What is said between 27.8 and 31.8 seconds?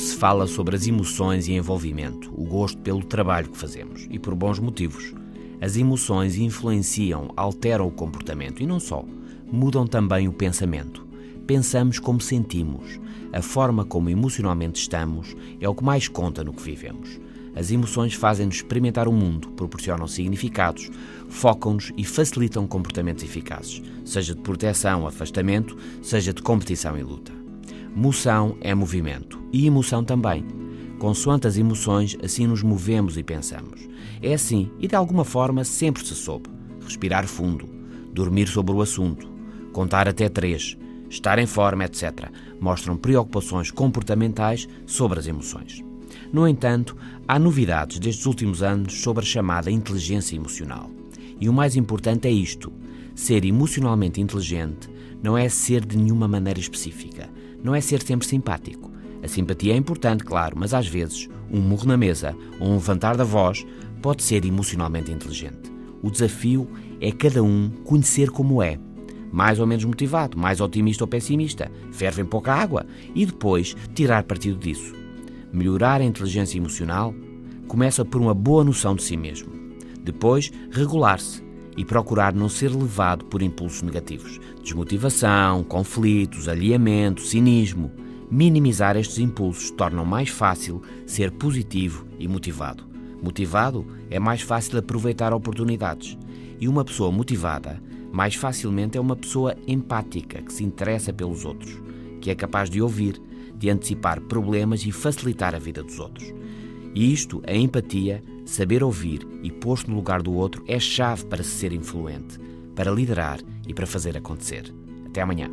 Moção é movimento e emoção também. Consoante as